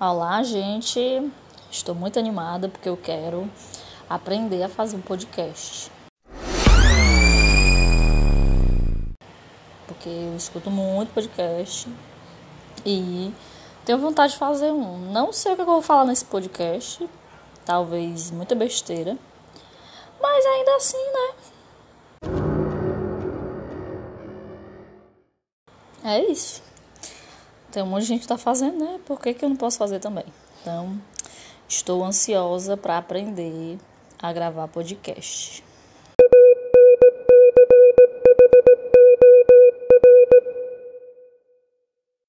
[0.00, 1.00] Olá, gente.
[1.70, 3.48] Estou muito animada porque eu quero
[4.10, 5.88] aprender a fazer um podcast.
[9.86, 11.88] Porque eu escuto muito podcast
[12.84, 13.32] e
[13.84, 15.12] tenho vontade de fazer um.
[15.12, 17.08] Não sei o que eu vou falar nesse podcast,
[17.64, 19.16] talvez muita besteira,
[20.20, 21.34] mas ainda assim, né?
[26.02, 26.73] É isso.
[27.74, 29.00] Tem um monte de gente que está fazendo, né?
[29.04, 30.24] Por que, que eu não posso fazer também?
[30.62, 30.96] Então,
[31.68, 33.76] estou ansiosa para aprender
[34.16, 35.64] a gravar podcast.